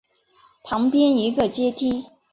[0.63, 2.05] 旁边一个阶梯